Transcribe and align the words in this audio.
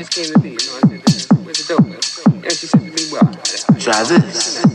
just 0.00 0.12
came 0.12 0.32
to 0.32 0.38
me, 0.40 0.50
you 0.52 0.56
know, 0.56 0.76
I 0.76 0.88
said, 1.10 1.28
the 1.28 1.64
dope. 1.68 2.42
And 2.42 2.52
she 2.52 2.66
said 2.66 2.80
to 2.80 2.90
me, 2.90 3.12
well, 3.12 3.20
try 3.78 4.02
this. 4.04 4.69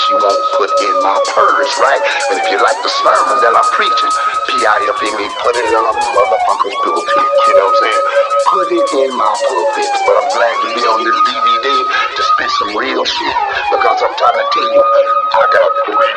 that 0.00 0.08
you 0.08 0.16
won't 0.16 0.40
put 0.56 0.70
in 0.80 0.96
my 1.04 1.12
purse, 1.36 1.72
right? 1.76 2.00
And 2.32 2.40
if 2.40 2.46
you 2.48 2.56
like 2.56 2.80
the 2.80 2.88
sermon 2.88 3.36
that 3.44 3.52
I'm 3.52 3.68
preaching, 3.76 4.12
P-I-F-E-E, 4.48 5.26
put 5.44 5.52
it 5.60 5.66
in 5.68 5.76
my 5.76 5.92
motherfucker's 5.92 6.76
pulpit. 6.80 7.20
You 7.20 7.52
know 7.52 7.68
what 7.68 7.76
I'm 7.76 7.84
saying? 7.84 8.04
Put 8.48 8.68
it 8.72 8.88
in 8.96 9.12
my 9.12 9.28
pulpit. 9.28 9.90
But 10.08 10.14
I'm 10.16 10.28
glad 10.32 10.56
to 10.56 10.68
be 10.72 10.82
on 10.88 11.04
this 11.04 11.18
DVD 11.28 11.66
to 12.16 12.22
spit 12.32 12.50
some 12.64 12.72
real 12.80 13.04
shit 13.04 13.36
because 13.76 14.00
I'm 14.00 14.14
trying 14.16 14.40
to 14.40 14.46
tell 14.48 14.68
you, 14.72 14.80
I 14.80 15.44
got 15.52 15.68
a 15.68 15.72
great 15.84 16.16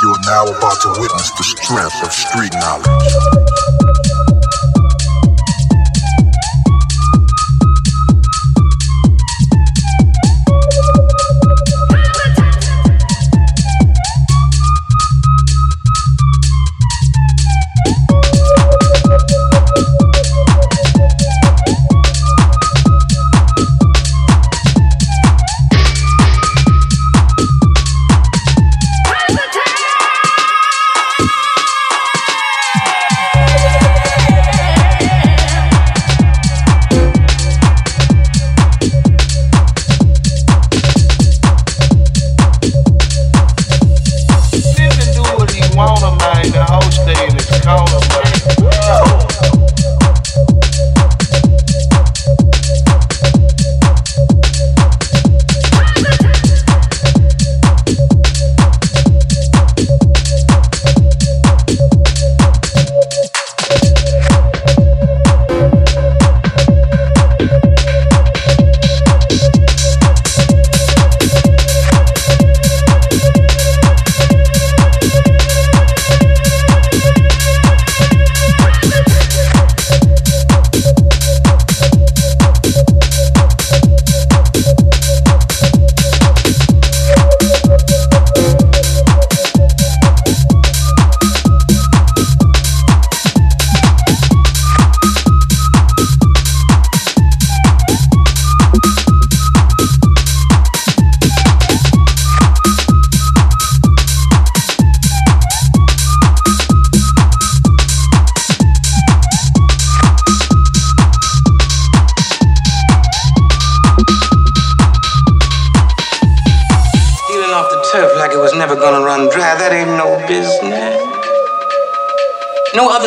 You 0.00 0.08
are 0.14 0.24
now 0.24 0.44
about 0.56 0.78
to 0.88 0.90
witness 0.96 1.28
the 1.36 1.44
strength 1.44 2.00
of 2.00 2.12
street 2.16 2.54
knowledge. 2.56 3.37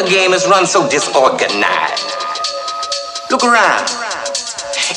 the 0.04 0.10
game 0.10 0.34
is 0.34 0.48
run 0.48 0.66
so 0.66 0.90
disorganized. 0.90 2.06
Look 3.30 3.44
around. 3.44 3.86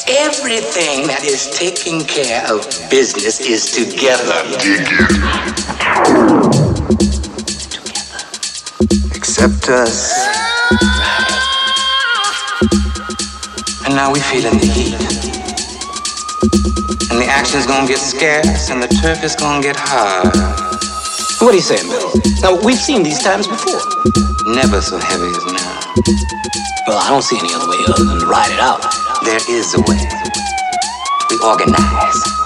Everything 0.09 1.07
that 1.07 1.25
is 1.25 1.51
taking 1.51 2.01
care 2.05 2.43
of 2.49 2.65
business 2.91 3.41
is 3.41 3.71
together. 3.71 4.41
Together. 4.57 5.09
Except 9.15 9.69
us. 9.69 10.13
And 13.85 13.95
now 13.95 14.13
we're 14.13 14.23
feeling 14.33 14.59
the 14.59 14.67
heat. 14.67 14.95
And 17.11 17.21
the 17.21 17.27
action's 17.29 17.67
gonna 17.67 17.87
get 17.87 17.99
scarce 17.99 18.71
and 18.71 18.83
the 18.83 18.89
turf 19.03 19.23
is 19.23 19.35
gonna 19.37 19.63
get 19.63 19.77
hard. 19.77 20.84
What 21.45 21.53
are 21.53 21.57
you 21.57 21.63
saying, 21.63 21.91
Bill? 21.91 22.11
Now, 22.41 22.59
we've 22.65 22.79
seen 22.79 23.03
these 23.03 23.23
times 23.23 23.47
before. 23.47 23.79
Never 24.47 24.81
so 24.81 24.97
heavy 24.97 25.29
as 25.29 25.45
now. 25.45 25.93
Well, 26.87 26.97
I 26.97 27.11
don't 27.11 27.21
see 27.21 27.39
any 27.39 27.53
other 27.53 27.69
way 27.69 27.77
other 27.87 28.03
than 28.03 28.21
to 28.21 28.27
ride 28.27 28.51
it 28.51 28.61
out. 28.61 28.81
There 29.27 29.39
is 29.51 29.75
a 29.75 29.81
way. 29.83 30.01
We 31.29 31.39
organize. 31.45 32.44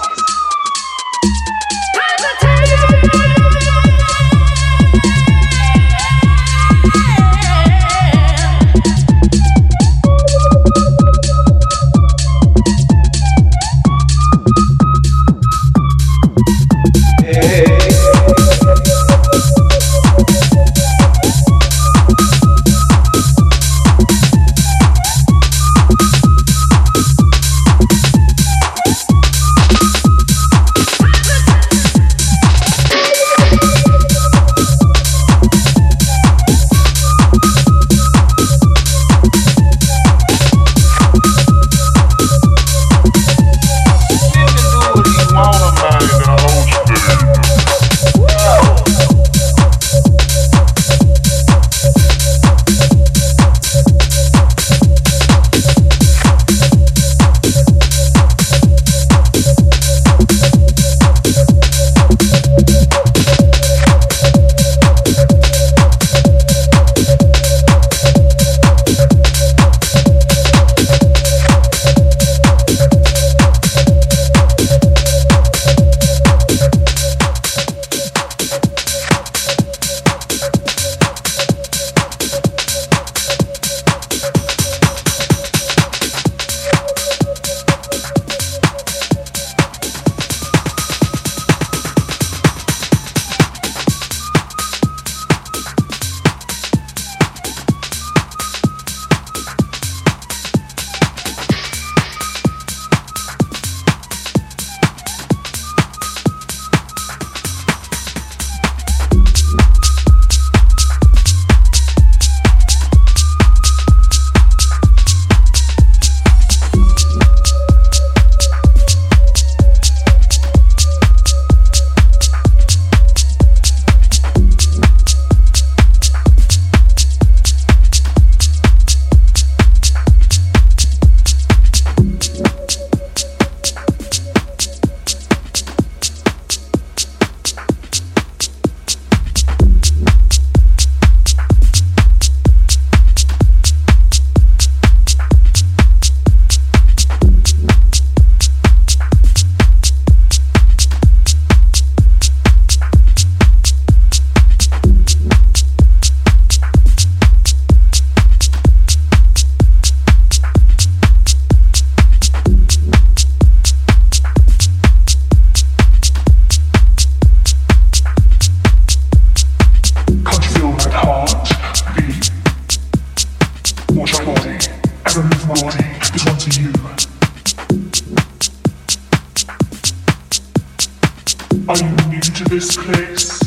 to 182.39 182.45
this 182.45 182.77
place. 182.77 183.37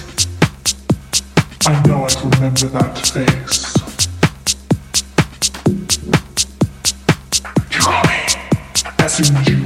I 1.66 1.82
know 1.86 2.04
I 2.04 2.08
remember 2.24 2.66
that 2.66 2.98
face. 2.98 3.72
You 7.70 7.78
call 7.80 8.04
me 8.04 8.18
as 8.98 9.14
soon 9.14 9.44
you 9.46 9.61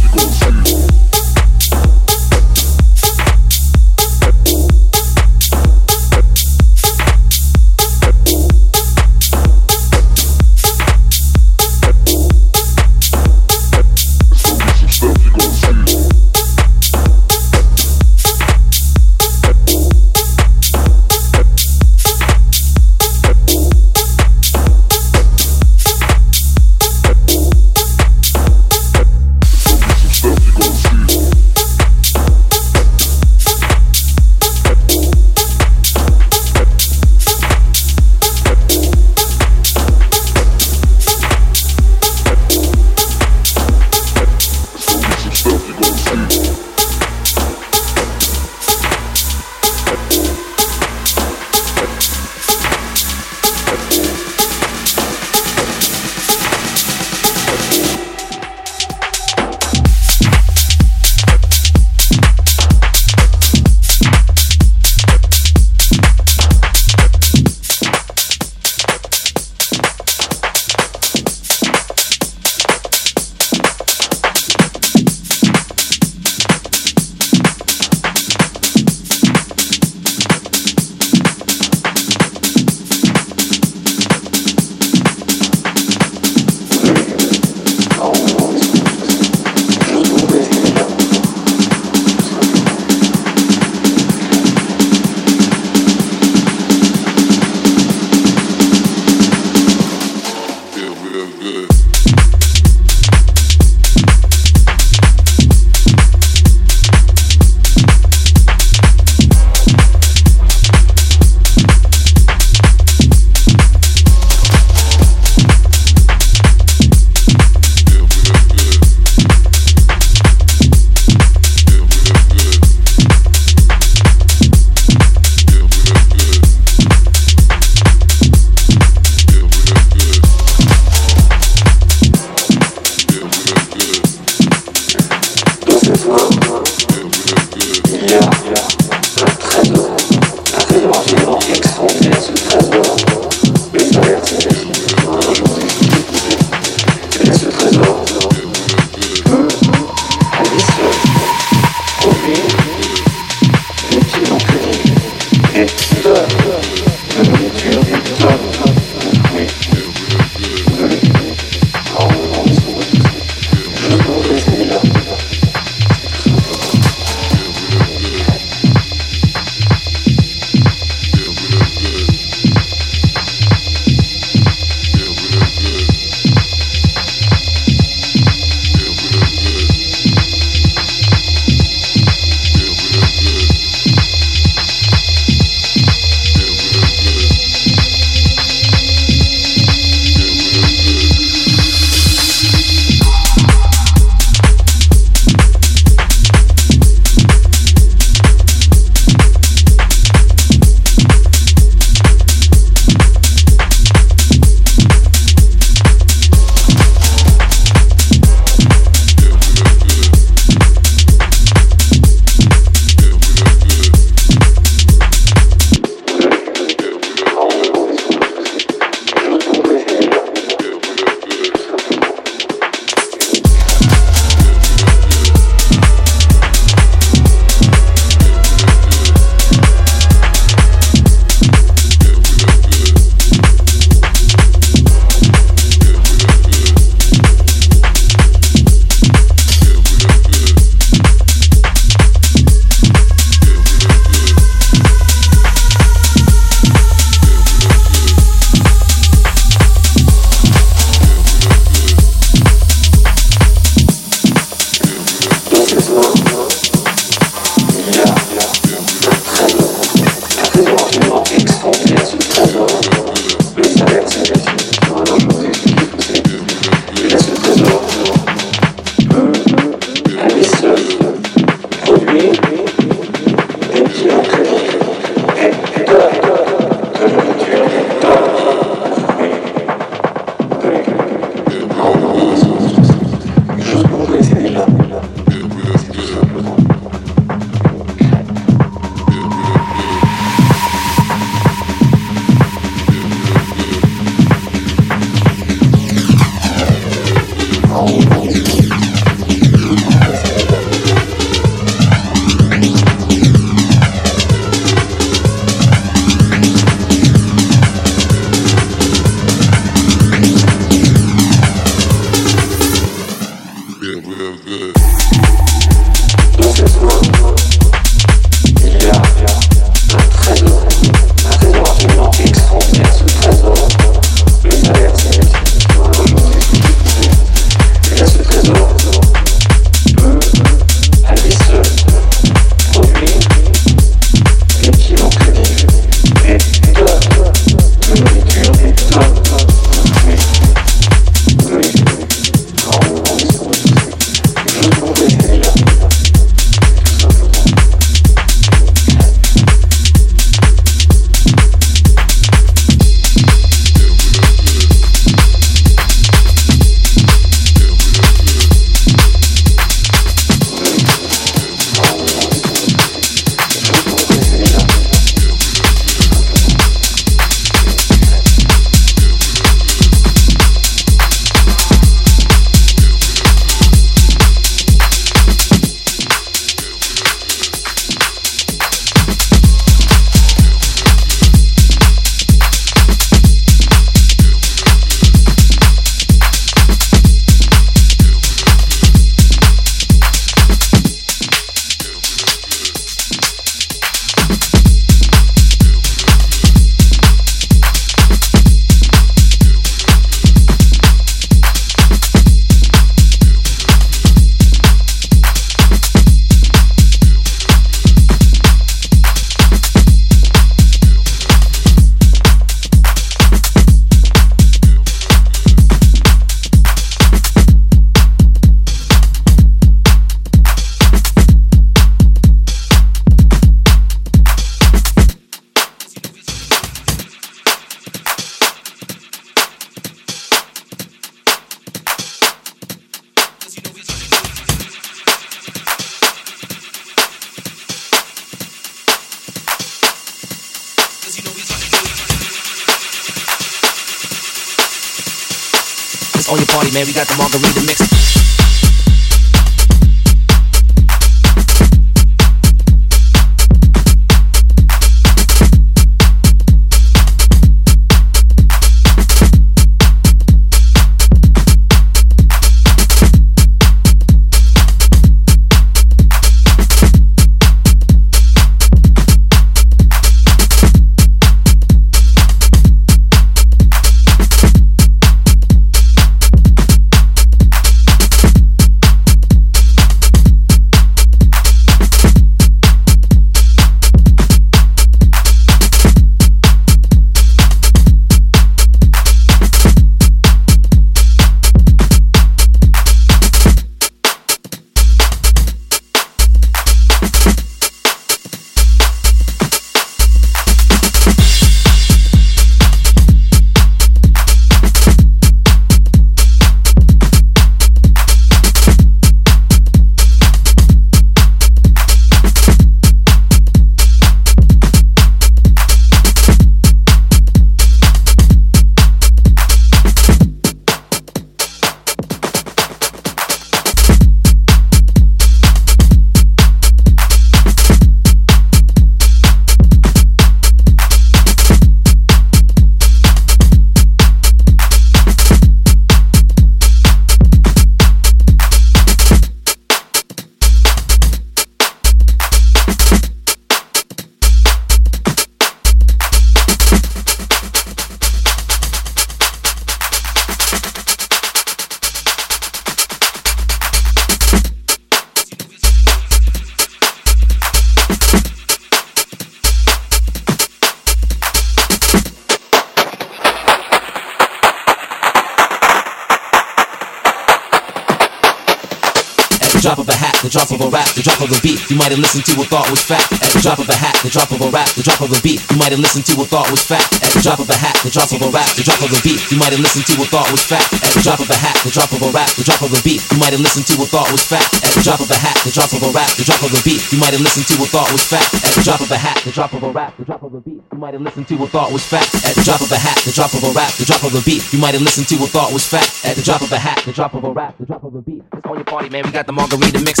You 571.68 571.76
might 571.76 571.92
have 571.92 572.00
listened 572.00 572.24
to 572.24 572.32
a 572.40 572.48
thought 572.48 572.64
was 572.72 572.80
fact. 572.80 573.12
At 573.12 573.28
the 573.28 573.44
drop 573.44 573.60
of 573.60 573.68
a 573.68 573.76
hat, 573.76 573.92
the 574.00 574.08
drop 574.08 574.32
of 574.32 574.40
a 574.40 574.48
rap, 574.48 574.72
the 574.72 574.80
drop 574.80 575.04
of 575.04 575.12
a 575.12 575.20
beat. 575.20 575.44
You 575.52 575.60
might 575.60 575.68
have 575.68 575.84
listened 575.84 576.08
to 576.08 576.16
a 576.16 576.24
thought 576.24 576.48
was 576.48 576.64
fact. 576.64 576.96
At 577.04 577.12
the 577.12 577.20
drop 577.20 577.44
of 577.44 577.44
a 577.44 577.52
hat, 577.52 577.76
the 577.84 577.92
drop 577.92 578.08
of 578.08 578.24
a 578.24 578.28
rap, 578.32 578.48
the 578.56 578.64
drop 578.64 578.80
of 578.80 578.88
a 578.88 578.96
beat. 579.04 579.20
You 579.28 579.36
might 579.36 579.52
have 579.52 579.60
listened 579.60 579.84
to 579.84 580.00
a 580.00 580.06
thought 580.08 580.32
was 580.32 580.40
fact. 580.48 580.64
At 580.80 580.96
the 580.96 581.04
drop 581.04 581.20
of 581.20 581.28
a 581.28 581.36
hat, 581.36 581.60
the 581.60 581.68
drop 581.68 581.92
of 581.92 582.00
a 582.00 582.08
rap, 582.08 582.30
the 582.40 582.44
drop 582.48 582.62
of 582.64 582.72
a 582.72 582.80
beat. 582.80 583.04
You 583.12 583.18
might 583.20 583.36
have 583.36 583.44
listened 583.44 583.68
to 583.68 583.74
a 583.76 583.84
thought 583.84 584.08
was 584.08 584.24
fact. 584.24 584.48
At 584.64 584.72
the 584.72 584.80
drop 584.80 585.00
of 585.04 585.12
a 585.12 585.18
hat, 585.20 585.36
the 585.44 585.52
drop 585.52 585.68
of 585.76 585.82
a 585.84 585.90
rap, 585.92 586.08
the 586.16 586.24
drop 586.24 586.40
of 586.40 586.56
a 586.56 586.60
beat. 586.64 586.80
You 586.88 586.98
might 587.04 587.12
have 587.12 587.20
listened 587.20 587.46
to 587.52 587.54
a 587.60 587.66
thought 587.68 587.92
was 587.92 588.04
fact. 588.08 588.32
At 588.32 588.52
the 588.56 588.62
drop 588.64 588.80
of 588.80 588.88
a 588.88 588.96
hat, 588.96 589.16
the 589.28 589.30
drop 589.36 589.52
of 589.52 589.60
a 589.60 589.70
rap, 589.76 589.92
the 590.00 590.04
drop 590.08 590.22
of 590.24 590.32
a 590.32 590.40
beat. 590.40 590.64
You 590.72 590.80
might 590.80 590.94
have 590.96 591.04
listened 591.04 591.28
to 591.28 591.36
a 591.36 591.46
thought 591.52 591.68
was 591.68 591.84
fact. 591.84 592.16
At 592.24 592.32
the 592.32 592.44
drop 592.48 592.64
of 592.64 592.72
a 592.72 592.80
hat, 592.80 592.96
the 593.04 593.12
drop 593.12 593.36
of 593.36 593.44
a 593.44 593.52
rap, 593.52 593.72
the 593.76 593.84
drop 593.84 594.04
of 594.08 594.14
a 594.16 594.22
beat. 594.24 594.40
You 594.56 594.58
might 594.58 594.72
have 594.72 594.80
listened 594.80 595.08
to 595.12 595.16
a 595.20 595.26
thought 595.28 595.52
was 595.52 595.68
fact. 595.68 595.92
At 596.08 596.16
the 596.16 596.24
drop 596.24 596.40
of 596.40 596.48
a 596.48 596.58
hat, 596.58 596.80
the 596.88 596.92
drop 596.96 597.12
of 597.12 597.24
a 597.24 597.30
rap, 597.30 597.58
the 597.60 597.66
drop 597.66 597.84
of 597.84 597.94
a 597.94 598.00
beat. 598.00 598.22
It's 598.32 598.46
on 598.46 598.56
your 598.56 598.64
party, 598.64 598.88
man. 598.88 599.04
We 599.04 599.12
got 599.12 599.26
the 599.26 599.36
margarita 599.36 599.84
mix. 599.84 600.00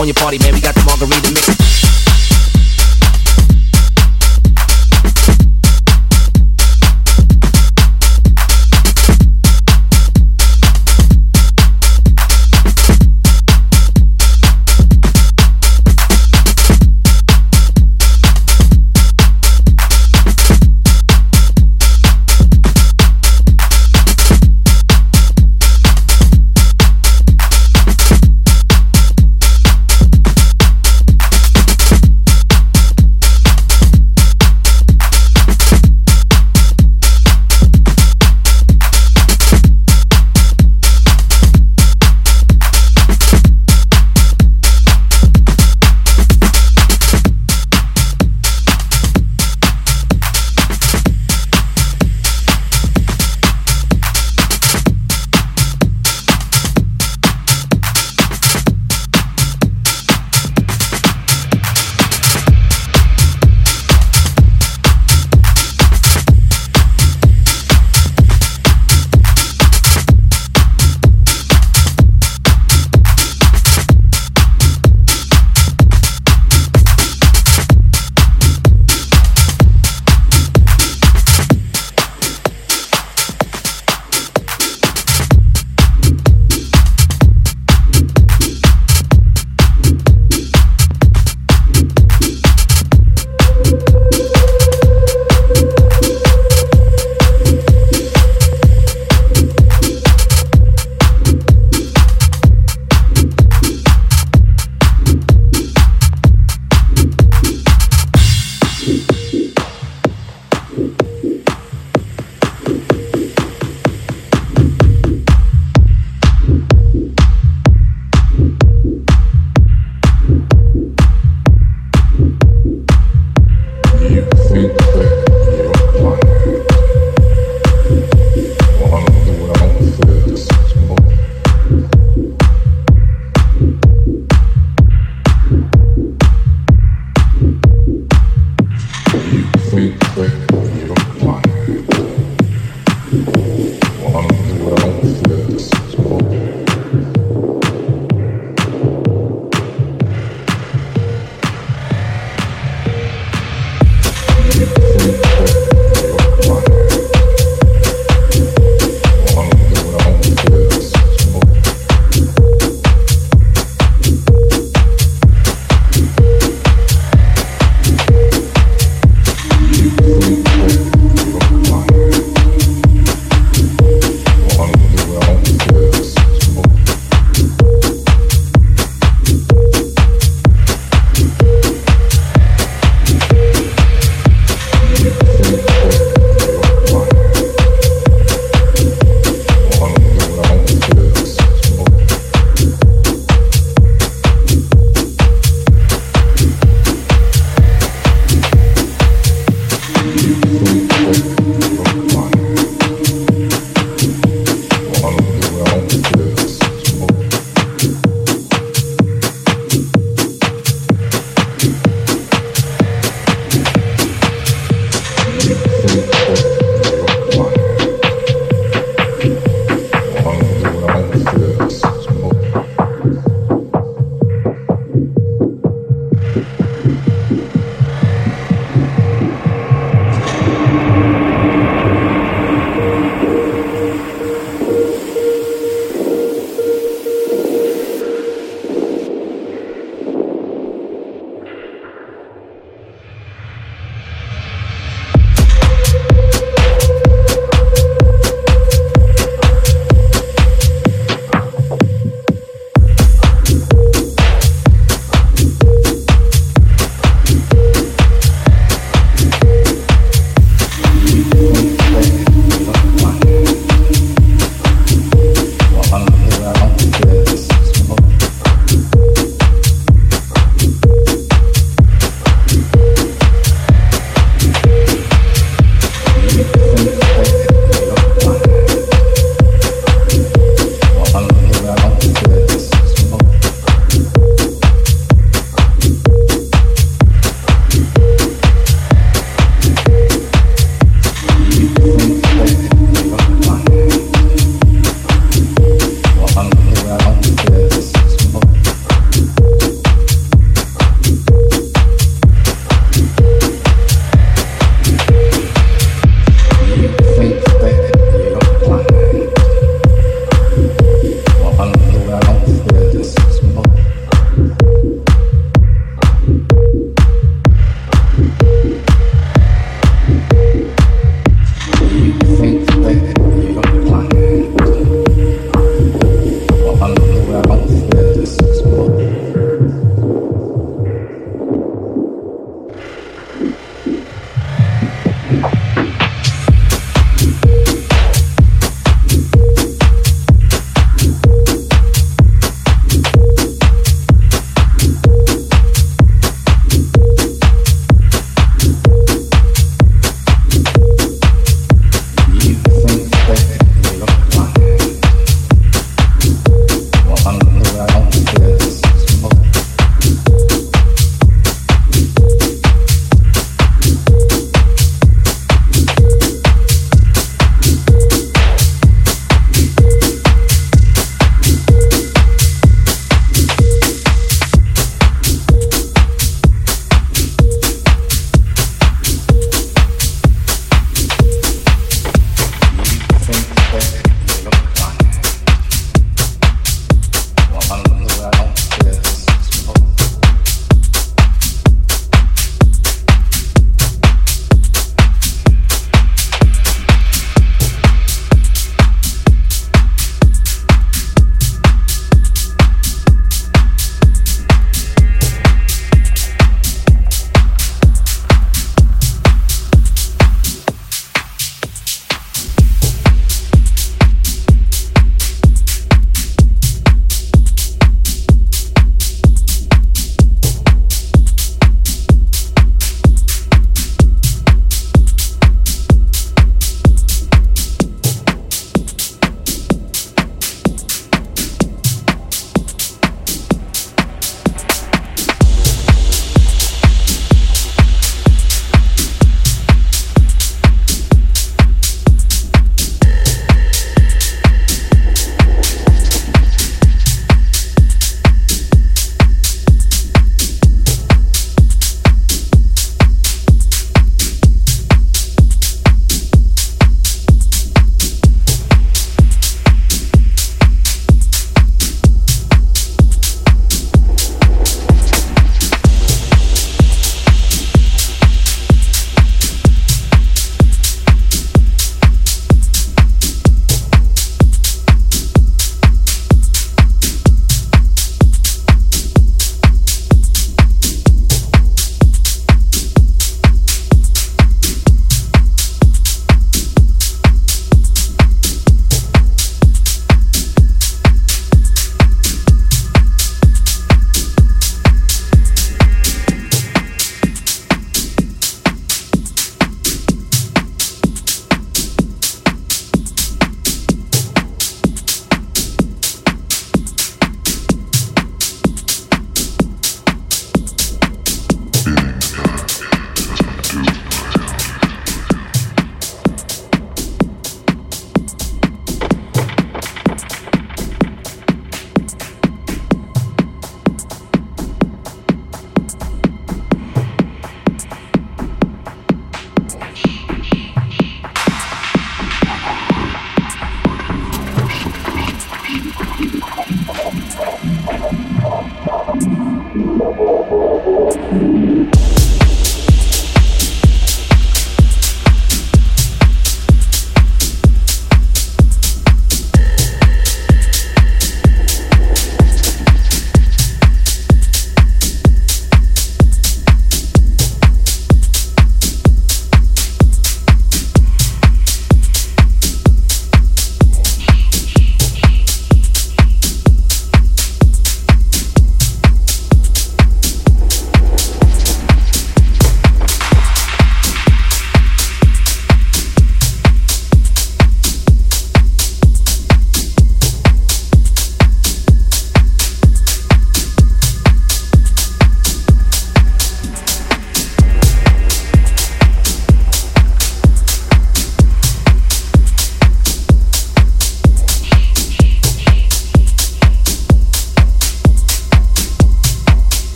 On 0.00 0.06
your 0.06 0.14
party, 0.14 0.38
man. 0.38 0.54
We 0.54 0.60
got 0.60 0.74
the 0.74 0.82
margarita 0.84 1.30
mix. 1.30 1.49